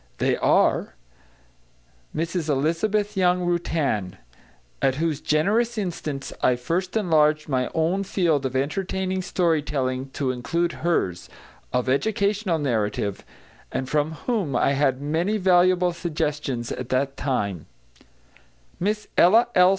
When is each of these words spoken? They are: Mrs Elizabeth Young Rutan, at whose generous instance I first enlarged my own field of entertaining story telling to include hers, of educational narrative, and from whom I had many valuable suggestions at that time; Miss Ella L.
They 0.17 0.35
are: 0.37 0.95
Mrs 2.15 2.49
Elizabeth 2.49 3.15
Young 3.15 3.45
Rutan, 3.45 4.17
at 4.81 4.95
whose 4.95 5.21
generous 5.21 5.77
instance 5.77 6.33
I 6.41 6.55
first 6.55 6.97
enlarged 6.97 7.47
my 7.47 7.69
own 7.75 8.03
field 8.03 8.47
of 8.47 8.55
entertaining 8.55 9.21
story 9.21 9.61
telling 9.61 10.09
to 10.13 10.31
include 10.31 10.71
hers, 10.81 11.29
of 11.71 11.87
educational 11.87 12.57
narrative, 12.57 13.23
and 13.71 13.87
from 13.87 14.13
whom 14.25 14.55
I 14.55 14.71
had 14.71 15.03
many 15.03 15.37
valuable 15.37 15.93
suggestions 15.93 16.71
at 16.71 16.89
that 16.89 17.15
time; 17.15 17.67
Miss 18.79 19.07
Ella 19.19 19.49
L. 19.53 19.69